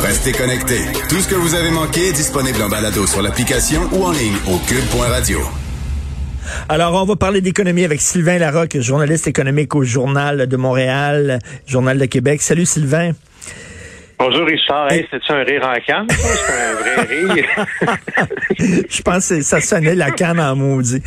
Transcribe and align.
Restez 0.00 0.32
connectés. 0.32 0.82
Tout 1.08 1.20
ce 1.20 1.28
que 1.28 1.34
vous 1.34 1.54
avez 1.54 1.70
manqué 1.70 2.08
est 2.08 2.12
disponible 2.12 2.62
en 2.62 2.68
balado 2.68 3.06
sur 3.06 3.22
l'application 3.22 3.80
ou 3.92 4.04
en 4.04 4.12
ligne 4.12 4.36
au 4.46 4.58
cube.radio. 4.58 5.40
Alors, 6.68 6.94
on 7.00 7.04
va 7.04 7.16
parler 7.16 7.40
d'économie 7.40 7.84
avec 7.84 8.00
Sylvain 8.00 8.38
Larocque, 8.38 8.78
journaliste 8.80 9.26
économique 9.26 9.74
au 9.74 9.84
Journal 9.84 10.46
de 10.46 10.56
Montréal, 10.56 11.38
Journal 11.66 11.98
de 11.98 12.04
Québec. 12.06 12.42
Salut 12.42 12.66
Sylvain. 12.66 13.12
Bonjour 14.24 14.46
Richard, 14.46 14.92
hey, 14.92 15.04
c'est-tu 15.10 15.32
un 15.32 15.42
rire 15.42 15.68
en 15.68 15.74
canne? 15.84 16.06
C'est 16.08 16.52
un 16.52 16.74
vrai 16.74 17.34
rire. 17.34 17.66
Je 18.88 19.02
pense 19.02 19.30
que 19.30 19.42
ça 19.42 19.60
sonnait 19.60 19.96
la 19.96 20.12
canne 20.12 20.38
en 20.38 20.54
maudit. 20.54 21.02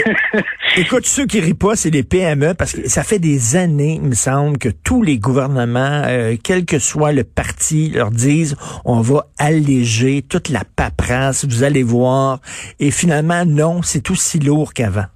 Écoute, 0.76 1.06
ceux 1.06 1.24
qui 1.24 1.40
rient 1.40 1.54
pas, 1.54 1.74
c'est 1.74 1.88
les 1.88 2.02
PME, 2.02 2.52
parce 2.52 2.74
que 2.74 2.86
ça 2.86 3.02
fait 3.02 3.18
des 3.18 3.56
années, 3.56 3.98
il 4.02 4.10
me 4.10 4.14
semble, 4.14 4.58
que 4.58 4.68
tous 4.68 5.02
les 5.02 5.16
gouvernements, 5.16 6.02
euh, 6.04 6.36
quel 6.42 6.66
que 6.66 6.78
soit 6.78 7.12
le 7.12 7.24
parti, 7.24 7.88
leur 7.94 8.10
disent 8.10 8.56
on 8.84 9.00
va 9.00 9.26
alléger 9.38 10.20
toute 10.20 10.50
la 10.50 10.64
paperasse, 10.76 11.46
vous 11.46 11.62
allez 11.62 11.82
voir. 11.82 12.40
Et 12.78 12.90
finalement, 12.90 13.46
non, 13.46 13.80
c'est 13.80 14.10
aussi 14.10 14.38
lourd 14.38 14.74
qu'avant. 14.74 15.06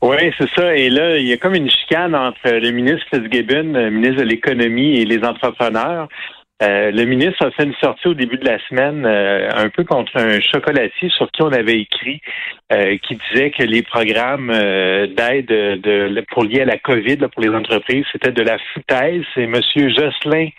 Oui, 0.00 0.16
c'est 0.38 0.48
ça. 0.50 0.74
Et 0.74 0.90
là, 0.90 1.16
il 1.16 1.26
y 1.26 1.32
a 1.32 1.36
comme 1.36 1.54
une 1.54 1.70
chicane 1.70 2.14
entre 2.14 2.50
le 2.50 2.70
ministre 2.70 3.06
Fitzgibbon, 3.10 3.72
le 3.72 3.90
ministre 3.90 4.22
de 4.22 4.28
l'économie 4.28 4.98
et 4.98 5.04
les 5.04 5.24
entrepreneurs. 5.24 6.08
Euh, 6.62 6.92
le 6.92 7.04
ministre 7.04 7.44
a 7.44 7.50
fait 7.50 7.64
une 7.64 7.74
sortie 7.74 8.06
au 8.06 8.14
début 8.14 8.36
de 8.36 8.44
la 8.44 8.58
semaine 8.68 9.04
euh, 9.04 9.48
un 9.52 9.68
peu 9.68 9.82
contre 9.82 10.16
un 10.16 10.40
chocolatier 10.40 11.08
sur 11.08 11.28
qui 11.32 11.42
on 11.42 11.50
avait 11.50 11.80
écrit 11.80 12.20
euh, 12.72 12.96
qui 12.98 13.18
disait 13.32 13.50
que 13.50 13.64
les 13.64 13.82
programmes 13.82 14.48
d'aide 14.48 15.46
de, 15.46 16.24
pour 16.30 16.44
lier 16.44 16.60
à 16.60 16.66
la 16.66 16.78
COVID 16.78 17.16
pour 17.32 17.42
les 17.42 17.48
entreprises, 17.48 18.04
c'était 18.12 18.30
de 18.30 18.42
la 18.42 18.58
foutaise. 18.72 19.24
C'est 19.34 19.42
M. 19.42 19.60
Jocelyn 19.74 20.50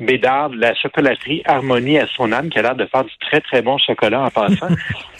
Bédard 0.00 0.50
de 0.50 0.56
la 0.56 0.74
chocolaterie 0.74 1.42
Harmonie 1.44 1.98
à 1.98 2.06
son 2.06 2.32
âme 2.32 2.50
qui 2.50 2.58
a 2.58 2.62
l'air 2.62 2.74
de 2.74 2.86
faire 2.86 3.04
du 3.04 3.12
très, 3.20 3.40
très 3.40 3.62
bon 3.62 3.78
chocolat 3.78 4.22
en 4.22 4.30
passant. 4.30 4.68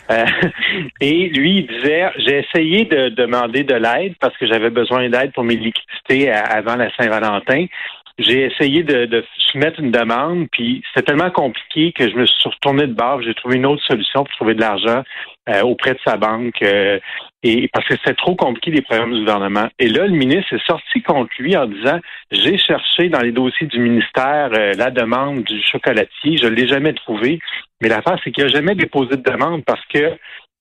Euh, 0.09 0.25
et 0.99 1.29
lui, 1.29 1.59
il 1.59 1.67
disait, 1.67 2.09
j'ai 2.17 2.39
essayé 2.39 2.83
de 2.83 3.09
demander 3.09 3.63
de 3.63 3.75
l'aide 3.75 4.15
parce 4.19 4.35
que 4.35 4.45
j'avais 4.45 4.69
besoin 4.69 5.07
d'aide 5.07 5.31
pour 5.31 5.43
mes 5.43 5.55
liquidités 5.55 6.29
avant 6.29 6.75
la 6.75 6.93
Saint-Valentin. 6.97 7.67
J'ai 8.17 8.45
essayé 8.45 8.83
de, 8.83 9.05
de, 9.05 9.23
soumettre 9.51 9.79
une 9.79 9.91
demande, 9.91 10.47
puis 10.51 10.81
c'était 10.87 11.07
tellement 11.07 11.31
compliqué 11.31 11.91
que 11.91 12.09
je 12.09 12.15
me 12.15 12.25
suis 12.25 12.49
retourné 12.49 12.87
de 12.87 12.93
bord. 12.93 13.21
J'ai 13.21 13.33
trouvé 13.33 13.57
une 13.57 13.65
autre 13.65 13.83
solution 13.83 14.23
pour 14.23 14.33
trouver 14.35 14.53
de 14.53 14.61
l'argent 14.61 15.03
euh, 15.49 15.61
auprès 15.63 15.93
de 15.93 15.99
sa 16.05 16.17
banque, 16.17 16.61
euh, 16.61 16.99
et 17.43 17.67
parce 17.73 17.87
que 17.87 17.95
c'était 17.95 18.13
trop 18.13 18.35
compliqué 18.35 18.71
les 18.71 18.81
programmes 18.81 19.13
du 19.13 19.19
gouvernement. 19.19 19.67
Et 19.79 19.89
là, 19.89 20.05
le 20.05 20.15
ministre 20.15 20.53
est 20.53 20.65
sorti 20.65 21.01
contre 21.01 21.31
lui 21.39 21.57
en 21.57 21.65
disant 21.65 21.99
j'ai 22.31 22.57
cherché 22.57 23.09
dans 23.09 23.21
les 23.21 23.31
dossiers 23.31 23.67
du 23.67 23.79
ministère 23.79 24.49
la 24.51 24.91
demande 24.91 25.43
du 25.43 25.61
chocolatier, 25.61 26.37
je 26.37 26.47
l'ai 26.47 26.67
jamais 26.67 26.93
trouvé. 26.93 27.39
Mais 27.81 27.89
l'affaire, 27.89 28.17
c'est 28.23 28.31
qu'il 28.31 28.43
n'a 28.43 28.49
jamais 28.49 28.75
déposé 28.75 29.17
de 29.17 29.23
demande 29.29 29.65
parce 29.65 29.83
que, 29.87 30.17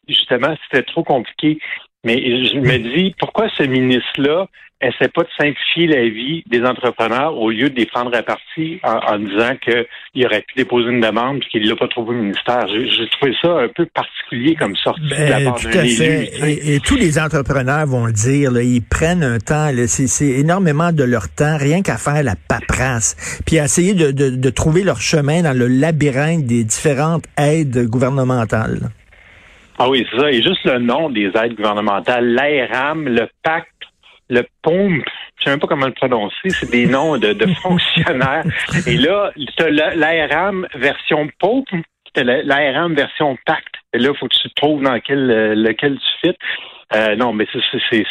justement, 0.08 0.54
c'était 0.64 0.84
trop 0.84 1.04
compliqué. 1.04 1.58
Mais 2.04 2.16
je 2.16 2.56
me 2.56 2.78
dis, 2.78 3.14
pourquoi 3.18 3.48
ce 3.50 3.62
ministre-là 3.62 4.46
essaie 4.80 5.08
pas 5.08 5.22
de 5.22 5.28
simplifier 5.36 5.86
la 5.86 6.08
vie 6.08 6.42
des 6.46 6.62
entrepreneurs 6.64 7.36
au 7.36 7.50
lieu 7.50 7.68
de 7.68 7.76
les 7.76 7.86
prendre 7.86 8.14
à 8.16 8.22
partie 8.22 8.80
en, 8.82 9.18
disant 9.18 9.52
qu'il 9.62 10.26
aurait 10.26 10.42
pu 10.42 10.54
déposer 10.56 10.88
une 10.88 11.00
demande 11.00 11.38
et 11.38 11.48
qu'il 11.50 11.68
l'a 11.68 11.76
pas 11.76 11.88
trouvé 11.88 12.10
au 12.16 12.20
ministère. 12.20 12.66
J'ai 12.68 13.08
trouvé 13.08 13.34
ça 13.42 13.58
un 13.58 13.68
peu 13.68 13.86
particulier 13.86 14.54
comme 14.54 14.74
sortie 14.76 15.02
de 15.02 15.10
la 15.10 15.38
ben, 15.38 15.44
part 15.44 15.60
d'un 15.60 15.82
élu. 15.82 16.28
Et, 16.64 16.80
tous 16.80 16.96
les 16.96 17.18
entrepreneurs 17.18 17.86
vont 17.86 18.06
le 18.06 18.12
dire, 18.12 18.58
ils 18.60 18.82
prennent 18.82 19.22
un 19.22 19.38
temps, 19.38 19.70
c'est 19.86 20.24
énormément 20.24 20.92
de 20.92 21.04
leur 21.04 21.28
temps, 21.28 21.56
rien 21.58 21.82
qu'à 21.82 21.96
faire 21.96 22.22
la 22.22 22.34
paperasse, 22.36 23.42
puis 23.46 23.58
à 23.58 23.64
essayer 23.64 23.94
de, 23.94 24.10
de 24.10 24.50
trouver 24.50 24.82
leur 24.82 25.00
chemin 25.00 25.42
dans 25.42 25.56
le 25.56 25.68
labyrinthe 25.68 26.46
des 26.46 26.64
différentes 26.64 27.24
aides 27.36 27.86
gouvernementales. 27.86 28.90
Ah 29.82 29.88
oui, 29.88 30.06
c'est 30.10 30.20
ça. 30.20 30.30
Et 30.30 30.42
juste 30.42 30.62
le 30.64 30.78
nom 30.78 31.08
des 31.08 31.30
aides 31.34 31.54
gouvernementales, 31.54 32.34
l'ARAM, 32.34 33.08
le 33.08 33.26
PAC, 33.42 33.66
le 34.30 34.46
POMP, 34.62 35.02
je 35.38 35.44
sais 35.44 35.50
même 35.50 35.60
pas 35.60 35.66
comment 35.66 35.86
le 35.86 35.92
prononcer, 35.92 36.48
c'est 36.48 36.70
des 36.70 36.86
noms 36.86 37.18
de, 37.18 37.34
fonctionnaires. 37.62 38.44
Et 38.86 38.96
là, 38.96 39.32
tu 39.36 39.70
l'ARAM 39.70 40.66
version 40.74 41.28
POMP, 41.38 41.64
tu 42.14 42.24
l'ARAM 42.24 42.94
version 42.94 43.36
PACT. 43.44 43.74
Et 43.92 43.98
là, 43.98 44.10
il 44.14 44.18
faut 44.18 44.28
que 44.28 44.36
tu 44.36 44.50
trouves 44.54 44.82
dans 44.82 44.98
quel, 45.00 45.30
euh, 45.30 45.54
lequel 45.54 45.98
tu 45.98 46.28
fites. 46.28 46.38
Euh, 46.94 47.14
non, 47.16 47.32
mais 47.32 47.46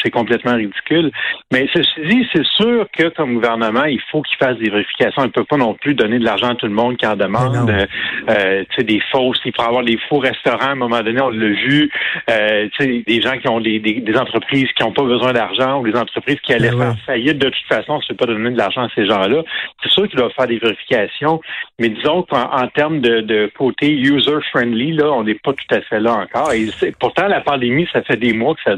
c'est 0.01 0.12
complètement 0.12 0.56
ridicule. 0.56 1.12
Mais 1.51 1.67
ceci 1.73 2.00
dit, 2.06 2.28
c'est 2.34 2.45
sûr 2.45 2.88
que 2.97 3.09
comme 3.09 3.34
gouvernement, 3.34 3.85
il 3.85 4.00
faut 4.12 4.22
qu'il 4.22 4.38
fasse 4.38 4.57
des 4.57 4.69
vérifications. 4.69 5.23
Il 5.23 5.28
ne 5.28 5.31
peut 5.31 5.44
pas 5.44 5.57
non 5.57 5.73
plus 5.73 5.95
donner 5.95 6.19
de 6.19 6.23
l'argent 6.23 6.50
à 6.50 6.56
tout 6.56 6.66
le 6.66 6.73
monde 6.73 6.97
qui 6.97 7.06
en 7.06 7.16
demande. 7.16 7.69
Euh, 7.69 7.85
euh 8.29 8.63
des 8.79 9.01
fausses, 9.12 9.41
il 9.44 9.53
faut 9.53 9.62
avoir 9.62 9.84
des 9.84 10.00
faux 10.07 10.19
restaurants. 10.19 10.69
À 10.69 10.72
un 10.72 10.75
moment 10.75 11.01
donné, 11.01 11.22
on 11.22 11.29
l'a 11.29 11.50
vu. 11.50 11.91
Euh, 12.29 12.67
des 12.79 13.22
gens 13.22 13.38
qui 13.38 13.47
ont 13.50 13.59
des, 13.59 13.79
des, 13.79 14.17
entreprises 14.17 14.67
qui 14.75 14.84
n'ont 14.84 14.94
pas 14.94 15.03
besoin 15.03 15.34
d'argent 15.34 15.79
ou 15.81 15.88
des 15.90 15.97
entreprises 15.97 16.40
qui 16.41 16.53
allaient 16.53 16.72
ben 16.72 16.96
faire 16.96 17.06
faillite 17.06 17.38
de 17.38 17.50
toute 17.50 17.67
façon. 17.67 17.94
On 17.94 17.97
ne 17.97 18.07
peut 18.07 18.16
pas 18.16 18.25
donner 18.25 18.51
de 18.51 18.57
l'argent 18.57 18.84
à 18.84 18.90
ces 18.96 19.06
gens-là. 19.06 19.44
C'est 19.84 19.91
sûr 19.91 20.07
qu'il 20.07 20.17
doit 20.17 20.29
faire 20.31 20.47
des 20.47 20.57
vérifications. 20.57 21.41
Mais 21.78 21.90
disons 21.90 22.23
qu'en 22.23 22.67
termes 22.73 23.01
de, 23.01 23.22
de 23.22 23.51
côté 23.57 23.91
user-friendly, 23.91 24.94
là, 24.94 25.11
on 25.11 25.23
n'est 25.23 25.35
pas 25.35 25.53
tout 25.53 25.75
à 25.75 25.81
fait 25.81 26.00
là 26.00 26.13
encore. 26.13 26.53
Et 26.53 26.69
pourtant, 27.00 27.28
la 27.28 27.41
pandémie, 27.41 27.88
ça 27.91 28.01
fait 28.03 28.17
des 28.17 28.34
mois 28.34 28.56
que 28.56 28.61
ça 28.63 28.69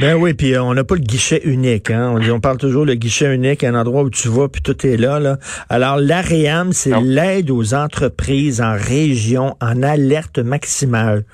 ben 0.00 0.14
oui, 0.14 0.34
puis 0.34 0.54
euh, 0.54 0.62
on 0.62 0.74
n'a 0.74 0.84
pas 0.84 0.94
le 0.94 1.00
guichet 1.00 1.40
unique. 1.44 1.90
Hein? 1.90 2.14
On, 2.14 2.30
on 2.30 2.40
parle 2.40 2.58
toujours 2.58 2.84
le 2.84 2.94
guichet 2.94 3.34
unique, 3.34 3.64
un 3.64 3.74
endroit 3.74 4.02
où 4.02 4.10
tu 4.10 4.28
vas, 4.28 4.48
puis 4.48 4.62
tout 4.62 4.86
est 4.86 4.96
là. 4.96 5.20
là. 5.20 5.38
Alors, 5.68 5.96
l'AREAM, 5.96 6.72
c'est 6.72 6.98
l'aide 7.00 7.50
aux 7.50 7.74
entreprises 7.74 8.60
en 8.60 8.74
région 8.74 9.56
en 9.60 9.82
alerte 9.82 10.38
maximale. 10.38 11.24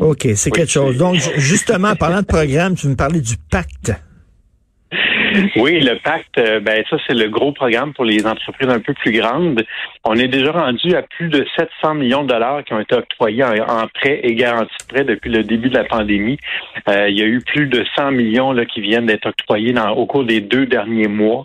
OK, 0.00 0.28
c'est 0.34 0.50
quelque 0.50 0.70
chose. 0.70 0.96
Donc, 0.96 1.16
justement, 1.36 1.94
parlant 1.96 2.20
de 2.20 2.26
programme, 2.26 2.74
tu 2.74 2.88
me 2.88 2.96
parlais 2.96 3.20
du 3.20 3.36
pacte. 3.50 3.92
Oui, 5.56 5.80
le 5.80 5.98
pacte, 5.98 6.38
euh, 6.38 6.60
ben 6.60 6.82
ça 6.88 6.96
c'est 7.06 7.14
le 7.14 7.28
gros 7.28 7.52
programme 7.52 7.92
pour 7.92 8.04
les 8.04 8.26
entreprises 8.26 8.68
un 8.68 8.80
peu 8.80 8.94
plus 8.94 9.12
grandes. 9.12 9.64
On 10.04 10.14
est 10.16 10.28
déjà 10.28 10.52
rendu 10.52 10.94
à 10.94 11.02
plus 11.02 11.28
de 11.28 11.46
700 11.56 11.94
millions 11.94 12.22
de 12.22 12.28
dollars 12.28 12.64
qui 12.64 12.72
ont 12.72 12.80
été 12.80 12.94
octroyés 12.94 13.44
en, 13.44 13.86
prêts 13.94 14.20
et 14.22 14.34
garanties 14.34 14.74
prêts 14.88 15.04
depuis 15.04 15.30
le 15.30 15.44
début 15.44 15.68
de 15.68 15.74
la 15.74 15.84
pandémie. 15.84 16.38
Euh, 16.88 17.08
il 17.08 17.18
y 17.18 17.22
a 17.22 17.26
eu 17.26 17.40
plus 17.40 17.66
de 17.66 17.84
100 17.96 18.12
millions 18.12 18.52
là, 18.52 18.64
qui 18.64 18.80
viennent 18.80 19.06
d'être 19.06 19.26
octroyés 19.26 19.72
dans, 19.72 19.90
au 19.90 20.06
cours 20.06 20.24
des 20.24 20.40
deux 20.40 20.66
derniers 20.66 21.08
mois. 21.08 21.44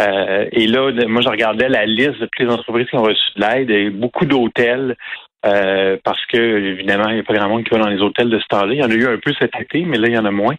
Euh, 0.00 0.46
et 0.52 0.66
là, 0.66 0.90
moi, 1.06 1.20
je 1.20 1.28
regardais 1.28 1.68
la 1.68 1.86
liste 1.86 2.18
de 2.18 2.26
toutes 2.26 2.40
les 2.40 2.52
entreprises 2.52 2.88
qui 2.88 2.96
ont 2.96 3.02
reçu 3.02 3.30
de 3.36 3.40
l'aide 3.40 3.70
et 3.70 3.90
beaucoup 3.90 4.24
d'hôtels, 4.24 4.96
euh, 5.44 5.96
parce 6.04 6.24
que 6.26 6.36
évidemment, 6.36 7.08
il 7.08 7.14
n'y 7.14 7.20
a 7.20 7.24
pas 7.24 7.34
grand 7.34 7.48
monde 7.48 7.64
qui 7.64 7.70
va 7.70 7.78
dans 7.80 7.88
les 7.88 8.00
hôtels 8.00 8.30
de 8.30 8.38
ce 8.38 8.46
temps-là. 8.46 8.72
Il 8.72 8.78
y 8.78 8.84
en 8.84 8.90
a 8.90 8.94
eu 8.94 9.06
un 9.06 9.18
peu 9.18 9.32
cet 9.40 9.50
été, 9.58 9.84
mais 9.84 9.98
là, 9.98 10.08
il 10.08 10.14
y 10.14 10.18
en 10.18 10.24
a 10.24 10.30
moins. 10.30 10.54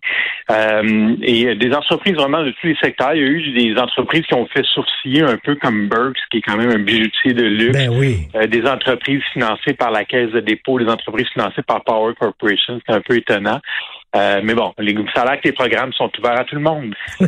Euh, 0.51 1.15
et 1.21 1.55
des 1.55 1.73
entreprises 1.73 2.15
vraiment 2.15 2.43
de 2.43 2.51
tous 2.51 2.67
les 2.67 2.75
secteurs. 2.75 3.15
Il 3.15 3.21
y 3.21 3.25
a 3.25 3.29
eu 3.29 3.51
des 3.51 3.79
entreprises 3.79 4.25
qui 4.25 4.33
ont 4.33 4.45
fait 4.47 4.65
sourciller 4.65 5.23
un 5.23 5.37
peu 5.37 5.55
comme 5.55 5.87
Burks, 5.87 6.17
qui 6.31 6.39
est 6.39 6.41
quand 6.41 6.57
même 6.57 6.71
un 6.71 6.79
bijoutier 6.79 7.33
de 7.33 7.43
luxe. 7.43 7.77
Ben 7.77 7.97
oui. 7.97 8.27
Euh, 8.35 8.47
des 8.47 8.65
entreprises 8.65 9.23
financées 9.31 9.73
par 9.73 9.91
la 9.91 10.03
Caisse 10.03 10.31
de 10.31 10.41
dépôt, 10.41 10.79
des 10.79 10.89
entreprises 10.89 11.29
financées 11.29 11.63
par 11.65 11.83
Power 11.83 12.13
Corporation. 12.19 12.79
C'est 12.85 12.93
un 12.93 13.01
peu 13.01 13.15
étonnant. 13.15 13.61
Euh, 14.15 14.41
mais 14.43 14.53
bon, 14.53 14.73
les, 14.77 14.95
a 15.15 15.37
que 15.37 15.41
les 15.45 15.53
programmes 15.53 15.91
sont 15.93 16.11
ouverts 16.19 16.39
à 16.39 16.43
tout 16.43 16.55
le 16.55 16.61
monde. 16.61 16.93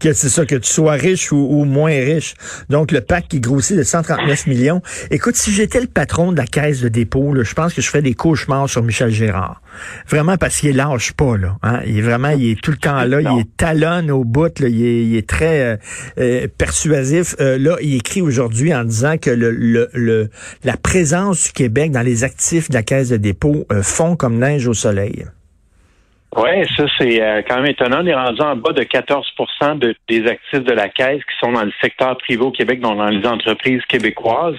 que 0.00 0.12
c'est 0.12 0.28
ça, 0.28 0.46
que 0.46 0.56
tu 0.56 0.70
sois 0.70 0.92
riche 0.92 1.32
ou, 1.32 1.64
moins 1.64 1.90
riche. 1.90 2.34
Donc, 2.68 2.92
le 2.92 3.00
pack 3.00 3.28
qui 3.28 3.40
grossit 3.40 3.76
de 3.76 3.82
139 3.82 4.46
millions. 4.46 4.82
Écoute, 5.10 5.36
si 5.36 5.52
j'étais 5.52 5.80
le 5.80 5.86
patron 5.86 6.32
de 6.32 6.36
la 6.36 6.46
caisse 6.46 6.80
de 6.80 6.88
dépôt, 6.88 7.34
je 7.42 7.54
pense 7.54 7.74
que 7.74 7.82
je 7.82 7.88
ferais 7.88 8.02
des 8.02 8.14
cauchemars 8.14 8.68
sur 8.68 8.82
Michel 8.82 9.10
Gérard. 9.10 9.60
Vraiment 10.08 10.36
parce 10.36 10.58
qu'il 10.58 10.76
lâche 10.76 11.12
pas, 11.12 11.36
là. 11.36 11.56
Hein? 11.62 11.80
Il 11.86 11.98
est 11.98 12.02
vraiment, 12.02 12.30
il 12.30 12.50
est 12.50 12.60
tout 12.60 12.70
le 12.70 12.76
temps 12.76 13.04
là, 13.04 13.20
il 13.20 13.40
est 13.40 13.56
talonne 13.56 14.10
au 14.10 14.24
bout, 14.24 14.58
là. 14.60 14.68
Il, 14.68 15.16
est, 15.16 15.28
très 15.28 15.60
euh, 15.60 15.76
euh, 16.18 16.46
persuasif. 16.56 17.36
là, 17.38 17.76
il 17.82 17.94
écrit 17.94 18.22
aujourd'hui 18.22 18.74
en 18.74 18.84
disant 18.84 19.18
que 19.18 19.30
le, 19.30 19.50
le, 19.50 20.30
la 20.64 20.76
présence 20.76 21.44
du 21.44 21.52
Québec 21.52 21.90
dans 21.90 22.02
les 22.02 22.24
actifs 22.24 22.68
de 22.68 22.74
la 22.74 22.82
caisse 22.82 23.08
de 23.08 23.16
dépôt 23.16 23.66
fond 23.82 24.16
comme 24.16 24.38
neige 24.38 24.66
au 24.66 24.74
soleil. 24.74 25.26
Oui, 26.34 26.66
ça, 26.76 26.84
c'est 26.98 27.22
euh, 27.22 27.40
quand 27.48 27.56
même 27.56 27.70
étonnant. 27.70 28.00
On 28.02 28.06
est 28.06 28.14
rendu 28.14 28.42
en 28.42 28.56
bas 28.56 28.72
de 28.72 28.82
14 28.82 29.26
de, 29.76 29.94
des 30.08 30.26
actifs 30.26 30.64
de 30.64 30.72
la 30.72 30.88
Caisse 30.88 31.22
qui 31.24 31.38
sont 31.40 31.52
dans 31.52 31.64
le 31.64 31.72
secteur 31.80 32.16
privé 32.18 32.42
au 32.42 32.50
Québec, 32.50 32.80
donc 32.80 32.98
dans 32.98 33.08
les 33.08 33.26
entreprises 33.26 33.80
québécoises. 33.88 34.56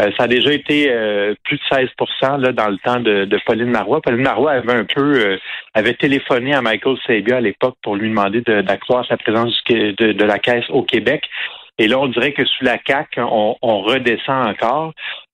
Euh, 0.00 0.10
ça 0.16 0.24
a 0.24 0.26
déjà 0.26 0.52
été 0.52 0.90
euh, 0.90 1.34
plus 1.44 1.58
de 1.58 1.62
16% 1.62 2.40
là, 2.40 2.52
dans 2.52 2.68
le 2.68 2.78
temps 2.78 3.00
de, 3.00 3.38
Pauline 3.46 3.70
Marois. 3.70 4.00
Pauline 4.00 4.22
Marois 4.22 4.52
avait 4.52 4.72
un 4.72 4.84
peu 4.84 5.38
avait 5.74 5.94
téléphoné 5.94 6.54
à 6.54 6.62
Michael 6.62 6.96
Sabia 7.06 7.36
à 7.36 7.40
l'époque 7.40 7.76
pour 7.82 7.96
lui 7.96 8.08
demander 8.08 8.40
d'accroître 8.40 9.08
la 9.10 9.16
présence 9.16 9.52
de, 9.68 10.12
de, 10.12 10.24
la 10.24 10.38
Caisse 10.38 10.68
au 10.70 10.82
Québec. 10.82 11.22
Et 11.78 11.86
là, 11.86 11.98
on 11.98 12.08
dirait 12.08 12.32
que 12.32 12.44
sous 12.44 12.64
la 12.64 12.78
CAC, 12.78 13.18
on, 13.18 13.56
on 13.62 13.80
redescend 13.82 14.48
encore. 14.48 14.92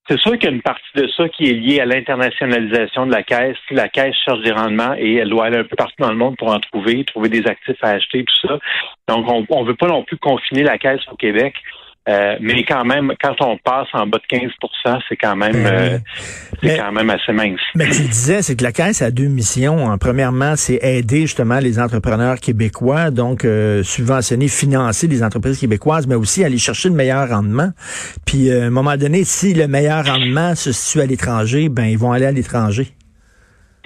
C'est 0.09 0.19
sûr 0.21 0.33
qu'il 0.33 0.45
y 0.45 0.53
a 0.53 0.55
une 0.55 0.63
partie 0.63 0.85
de 0.95 1.09
ça 1.09 1.29
qui 1.29 1.51
est 1.51 1.55
liée 1.55 1.81
à 1.81 1.85
l'internationalisation 1.85 3.07
de 3.07 3.13
la 3.13 3.25
caisse. 3.25 3.57
La 3.71 3.89
caisse 3.89 4.15
cherche 4.25 4.41
des 4.43 4.53
rendements 4.53 4.95
et 4.97 5.17
elle 5.17 5.31
doit 5.31 5.47
aller 5.47 5.59
un 5.59 5.65
peu 5.65 5.75
partout 5.75 5.97
dans 5.99 6.11
le 6.11 6.17
monde 6.17 6.37
pour 6.37 6.53
en 6.53 6.61
trouver, 6.61 7.05
trouver 7.05 7.29
des 7.29 7.45
actifs 7.47 7.83
à 7.83 7.91
acheter, 7.91 8.25
tout 8.25 8.49
ça. 8.49 8.59
Donc, 9.09 9.27
on 9.29 9.63
ne 9.63 9.67
veut 9.67 9.75
pas 9.75 9.89
non 9.89 10.05
plus 10.05 10.17
confiner 10.17 10.63
la 10.63 10.79
caisse 10.79 11.01
au 11.11 11.17
Québec. 11.17 11.55
Euh, 12.09 12.37
mais 12.41 12.65
quand 12.65 12.85
même, 12.85 13.13
quand 13.21 13.35
on 13.41 13.59
passe 13.59 13.89
en 13.93 14.07
bas 14.07 14.19
de 14.19 14.37
15% 14.37 15.01
c'est 15.09 15.17
quand 15.17 15.35
même 15.35 15.53
ben 15.53 15.67
euh, 15.67 15.99
c'est 16.63 16.77
quand 16.77 16.93
même 16.93 17.11
assez 17.11 17.33
mince. 17.33 17.59
Mais 17.75 17.87
tu 17.87 18.03
disais, 18.03 18.43
c'est 18.43 18.55
que 18.55 18.63
la 18.63 18.71
Caisse 18.71 19.03
a 19.03 19.11
deux 19.11 19.27
missions. 19.27 19.91
Hein. 19.91 19.99
Premièrement, 19.99 20.55
c'est 20.55 20.79
aider 20.83 21.23
justement 21.23 21.59
les 21.59 21.81
entrepreneurs 21.81 22.39
québécois, 22.39 23.11
donc 23.11 23.45
euh, 23.45 23.83
subventionner, 23.83 24.47
financer 24.47 25.09
les 25.09 25.25
entreprises 25.25 25.59
québécoises, 25.59 26.07
mais 26.07 26.15
aussi 26.15 26.45
aller 26.45 26.59
chercher 26.59 26.91
le 26.91 26.95
meilleur 26.95 27.29
rendement. 27.29 27.71
Puis 28.25 28.53
à 28.53 28.67
un 28.67 28.71
moment 28.71 28.97
donné, 28.97 29.25
si 29.25 29.53
le 29.53 29.67
meilleur 29.67 30.07
rendement 30.07 30.55
se 30.55 30.71
situe 30.71 31.01
à 31.01 31.07
l'étranger, 31.07 31.69
ben 31.69 31.87
ils 31.87 31.99
vont 31.99 32.13
aller 32.13 32.27
à 32.27 32.33
l'étranger. 32.33 32.87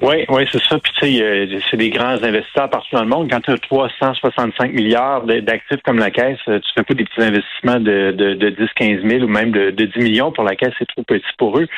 Oui, 0.03 0.25
oui, 0.31 0.49
c'est 0.51 0.63
ça. 0.63 0.79
Puis 0.79 0.93
tu 0.99 1.19
sais, 1.19 1.61
c'est 1.71 1.77
des 1.77 1.91
grands 1.91 2.23
investisseurs 2.23 2.71
partout 2.71 2.95
dans 2.95 3.03
le 3.03 3.09
monde. 3.09 3.31
Quand 3.31 3.41
tu 3.41 3.51
as 3.51 3.59
365 3.59 4.73
milliards 4.73 5.25
d'actifs 5.25 5.83
comme 5.85 5.99
la 5.99 6.11
caisse, 6.11 6.39
tu 6.47 6.61
fais 6.75 6.83
pas 6.83 6.95
des 6.95 7.05
petits 7.05 7.23
investissements 7.23 7.81
de, 7.81 8.13
de, 8.13 8.35
de 8.35 8.51
10, 8.51 8.69
15 8.77 9.03
000 9.05 9.25
ou 9.25 9.29
même 9.29 9.51
de, 9.51 9.71
de 9.71 9.85
10 9.85 9.99
millions 9.99 10.33
pour 10.33 10.45
la 10.45 10.57
caisse, 10.57 10.73
c'est 10.79 10.89
trop 10.89 11.03
petit 11.03 11.23
pour 11.37 11.59
eux. 11.59 11.69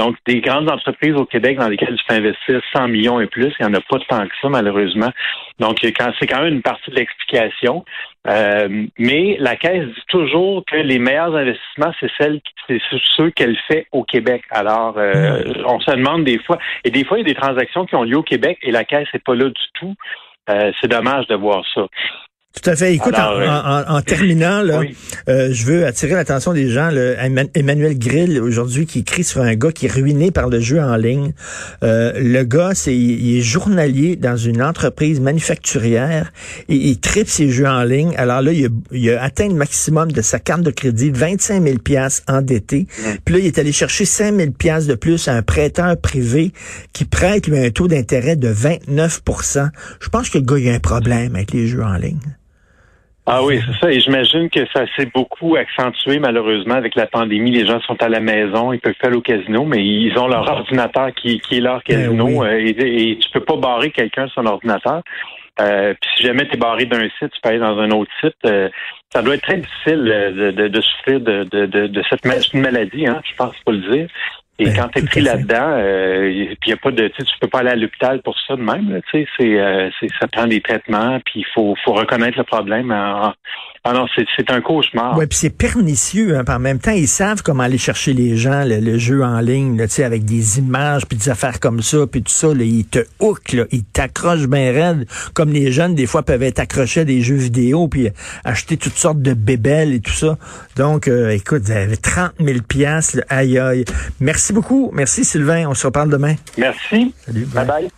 Donc, 0.00 0.16
des 0.26 0.40
grandes 0.40 0.70
entreprises 0.70 1.14
au 1.14 1.26
Québec 1.26 1.58
dans 1.58 1.68
lesquelles 1.68 1.94
tu 1.94 2.04
peux 2.08 2.14
investir 2.14 2.62
100 2.72 2.88
millions 2.88 3.20
et 3.20 3.26
plus, 3.26 3.52
il 3.60 3.66
n'y 3.66 3.70
en 3.70 3.74
a 3.74 3.82
pas 3.82 3.98
tant 4.08 4.26
que 4.26 4.32
ça, 4.40 4.48
malheureusement. 4.48 5.10
Donc, 5.58 5.76
c'est 5.82 5.92
quand 5.92 6.42
même 6.42 6.54
une 6.54 6.62
partie 6.62 6.90
de 6.90 6.96
l'explication. 6.96 7.84
Euh, 8.26 8.86
mais 8.98 9.36
la 9.38 9.56
Caisse 9.56 9.84
dit 9.84 10.02
toujours 10.08 10.64
que 10.64 10.76
les 10.76 10.98
meilleurs 10.98 11.36
investissements, 11.36 11.92
c'est 12.00 12.10
celles, 12.16 12.40
c'est 12.66 12.80
ceux 13.14 13.28
qu'elle 13.28 13.58
fait 13.68 13.88
au 13.92 14.02
Québec. 14.02 14.42
Alors, 14.48 14.96
euh, 14.96 15.44
hmm. 15.44 15.66
on 15.66 15.80
se 15.80 15.90
demande 15.90 16.24
des 16.24 16.38
fois, 16.38 16.58
et 16.84 16.90
des 16.90 17.04
fois, 17.04 17.18
il 17.18 17.28
y 17.28 17.30
a 17.30 17.34
des 17.34 17.38
transactions 17.38 17.84
qui 17.84 17.94
ont 17.94 18.04
lieu 18.04 18.16
au 18.16 18.22
Québec 18.22 18.56
et 18.62 18.70
la 18.70 18.84
Caisse 18.84 19.08
n'est 19.12 19.20
pas 19.20 19.34
là 19.34 19.50
du 19.50 19.66
tout. 19.74 19.94
Euh, 20.48 20.72
c'est 20.80 20.88
dommage 20.88 21.26
de 21.26 21.34
voir 21.34 21.62
ça. 21.74 21.86
Tout 22.52 22.68
à 22.68 22.76
fait. 22.76 22.94
Écoute, 22.94 23.14
en, 23.16 24.02
terminant, 24.02 24.60
là, 24.60 24.82
euh, 25.28 25.48
je 25.52 25.64
veux 25.64 25.86
attirer 25.86 26.14
l'attention 26.14 26.52
des 26.52 26.68
gens. 26.68 26.90
Emmanuel 27.54 27.98
Grill, 27.98 28.40
aujourd'hui, 28.40 28.86
qui 28.86 28.98
écrit 28.98 29.24
sur 29.24 29.40
un 29.40 29.54
gars 29.54 29.72
qui 29.72 29.86
est 29.86 29.92
ruiné 29.92 30.30
par 30.30 30.48
le 30.48 30.60
jeu 30.60 30.80
en 30.80 30.96
ligne. 30.96 31.32
Euh, 31.82 32.12
le 32.16 32.42
gars, 32.42 32.72
c'est 32.74 32.94
il 32.94 33.38
est 33.38 33.40
journalier 33.40 34.16
dans 34.16 34.36
une 34.36 34.62
entreprise 34.62 35.20
manufacturière 35.20 36.32
et 36.68 36.74
il 36.74 36.98
tripe 36.98 37.28
ses 37.28 37.50
jeux 37.50 37.68
en 37.68 37.84
ligne. 37.84 38.14
Alors 38.16 38.42
là, 38.42 38.52
il 38.52 38.66
a, 38.66 38.68
il 38.92 39.10
a, 39.10 39.22
atteint 39.22 39.48
le 39.48 39.54
maximum 39.54 40.10
de 40.10 40.20
sa 40.20 40.38
carte 40.38 40.62
de 40.62 40.72
crédit, 40.72 41.10
25 41.10 41.62
000 41.62 41.78
pièces 41.78 42.24
endetté. 42.28 42.86
Puis 43.24 43.34
là, 43.34 43.40
il 43.40 43.46
est 43.46 43.58
allé 43.58 43.72
chercher 43.72 44.04
5 44.04 44.34
000 44.34 44.50
pièces 44.50 44.86
de 44.86 44.96
plus 44.96 45.28
à 45.28 45.34
un 45.34 45.42
prêteur 45.42 45.96
privé 45.96 46.52
qui 46.92 47.04
prête 47.04 47.46
lui 47.46 47.58
un 47.58 47.70
taux 47.70 47.88
d'intérêt 47.88 48.36
de 48.36 48.52
29% 48.52 49.70
Je 50.00 50.08
pense 50.08 50.28
que 50.28 50.38
le 50.38 50.44
gars, 50.44 50.58
il 50.58 50.68
a 50.68 50.74
un 50.74 50.80
problème 50.80 51.36
avec 51.36 51.52
les 51.52 51.66
jeux 51.68 51.84
en 51.84 51.94
ligne. 51.94 52.18
Ah 53.26 53.44
oui, 53.44 53.60
c'est 53.64 53.78
ça. 53.78 53.92
Et 53.92 54.00
j'imagine 54.00 54.48
que 54.48 54.60
ça 54.74 54.84
s'est 54.96 55.10
beaucoup 55.14 55.56
accentué 55.56 56.18
malheureusement 56.18 56.74
avec 56.74 56.94
la 56.94 57.06
pandémie. 57.06 57.50
Les 57.50 57.66
gens 57.66 57.80
sont 57.82 58.02
à 58.02 58.08
la 58.08 58.20
maison, 58.20 58.72
ils 58.72 58.80
peuvent 58.80 58.94
faire 59.00 59.16
au 59.16 59.20
casino, 59.20 59.64
mais 59.64 59.84
ils 59.84 60.16
ont 60.18 60.26
leur 60.26 60.48
ordinateur 60.48 61.12
qui, 61.14 61.38
qui 61.40 61.58
est 61.58 61.60
leur 61.60 61.82
ben 61.86 61.96
casino 61.96 62.44
euh, 62.44 62.58
et, 62.58 63.18
tu 63.20 63.30
peux 63.30 63.44
pas 63.44 63.56
barrer 63.56 63.90
quelqu'un 63.90 64.26
sur 64.28 64.42
son 64.42 64.46
ordinateur. 64.46 65.02
Euh, 65.60 65.94
puis 66.00 66.10
si 66.16 66.22
jamais 66.24 66.46
tu 66.48 66.54
es 66.54 66.56
barré 66.56 66.86
d'un 66.86 67.08
site, 67.18 67.30
tu 67.32 67.40
peux 67.42 67.50
aller 67.50 67.58
dans 67.58 67.78
un 67.78 67.90
autre 67.90 68.10
site. 68.20 68.36
Euh, 68.46 68.68
ça 69.12 69.22
doit 69.22 69.34
être 69.34 69.42
très 69.42 69.58
difficile 69.58 70.04
de, 70.04 70.50
de, 70.68 70.80
souffrir 70.80 71.20
de, 71.20 71.44
de, 71.44 71.66
de, 71.66 72.02
cette 72.08 72.24
maladie, 72.54 73.06
hein, 73.06 73.20
je 73.28 73.36
pense 73.36 73.54
pas 73.64 73.72
le 73.72 73.90
dire. 73.90 74.08
Et 74.60 74.66
ben, 74.66 74.74
quand 74.76 74.88
tu 74.88 74.98
es 74.98 75.02
pris 75.02 75.20
là-dedans, 75.22 75.74
euh, 75.78 76.54
puis 76.60 76.70
y 76.70 76.72
a 76.72 76.76
pas 76.76 76.90
de, 76.90 77.08
tu 77.08 77.24
peux 77.40 77.48
pas 77.48 77.60
aller 77.60 77.70
à 77.70 77.76
l'hôpital 77.76 78.20
pour 78.20 78.36
ça 78.46 78.56
de 78.56 78.62
même. 78.62 79.00
Tu 79.10 79.22
sais, 79.22 79.28
c'est, 79.38 79.58
euh, 79.58 79.88
ça 80.20 80.28
prend 80.28 80.46
des 80.46 80.60
traitements, 80.60 81.18
puis 81.24 81.40
il 81.40 81.46
faut, 81.54 81.74
faut 81.82 81.94
reconnaître 81.94 82.36
le 82.36 82.44
problème. 82.44 82.94
Ah 83.82 83.94
non, 83.94 84.04
c'est 84.36 84.50
un 84.50 84.60
cauchemar. 84.60 85.16
Ouais, 85.16 85.26
puis 85.26 85.38
c'est 85.38 85.48
pernicieux. 85.48 86.36
Hein, 86.36 86.44
en 86.46 86.58
même 86.58 86.78
temps, 86.78 86.90
ils 86.90 87.08
savent 87.08 87.42
comment 87.42 87.62
aller 87.62 87.78
chercher 87.78 88.12
les 88.12 88.36
gens, 88.36 88.62
le, 88.66 88.98
jeu 88.98 89.24
en 89.24 89.40
ligne, 89.40 89.78
tu 89.84 89.88
sais, 89.88 90.04
avec 90.04 90.26
des 90.26 90.58
images, 90.58 91.06
puis 91.06 91.16
des 91.16 91.30
affaires 91.30 91.60
comme 91.60 91.80
ça, 91.80 92.06
puis 92.06 92.22
tout 92.22 92.32
ça. 92.32 92.48
Là, 92.48 92.62
ils 92.62 92.84
te 92.84 92.98
hookent, 93.20 93.52
là, 93.54 93.64
ils 93.70 93.84
t'accrochent 93.84 94.48
bien 94.48 94.72
raide, 94.72 95.06
comme 95.32 95.50
les 95.50 95.72
jeunes 95.72 95.94
des 95.94 96.04
fois 96.04 96.22
peuvent 96.22 96.42
être 96.42 96.58
accrochés 96.58 97.00
à 97.00 97.04
des 97.04 97.22
jeux 97.22 97.36
vidéo, 97.36 97.88
puis 97.88 98.10
acheter 98.44 98.76
toutes 98.76 98.98
sortes 98.98 99.22
de 99.22 99.32
bébelles 99.32 99.94
et 99.94 100.00
tout 100.00 100.12
ça. 100.12 100.36
Donc, 100.76 101.08
euh, 101.08 101.30
écoute, 101.30 101.62
vous 101.62 101.72
avez 101.72 101.96
30 101.96 102.32
000 102.38 102.58
piastres, 102.68 103.20
aïe 103.30 103.58
aïe. 103.58 103.86
Merci 104.20 104.52
beaucoup. 104.52 104.90
Merci 104.92 105.24
Sylvain. 105.24 105.66
On 105.66 105.74
se 105.74 105.86
reparle 105.86 106.10
demain. 106.10 106.34
Merci. 106.58 107.14
Salut. 107.24 107.46
bye. 107.46 107.66
bye. 107.66 107.90